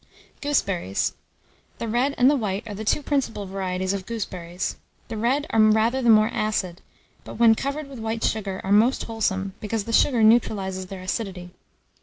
]GOOSEBERRIES. 0.41 1.13
The 1.77 1.87
red 1.87 2.15
and 2.17 2.27
the 2.27 2.35
white 2.35 2.67
are 2.67 2.73
the 2.73 2.83
two 2.83 3.03
principal 3.03 3.45
varieties 3.45 3.93
of 3.93 4.07
gooseberries. 4.07 4.77
The 5.09 5.15
red 5.17 5.45
are 5.51 5.59
rather 5.59 6.01
the 6.01 6.09
more 6.09 6.31
acid; 6.33 6.81
but, 7.23 7.35
when 7.35 7.53
covered 7.53 7.87
with 7.87 7.99
white 7.99 8.23
sugar, 8.23 8.59
are 8.63 8.71
most 8.71 9.03
wholesome, 9.03 9.53
because 9.59 9.83
the 9.83 9.93
sugar 9.93 10.23
neutralizes 10.23 10.87
their 10.87 11.03
acidity. 11.03 11.51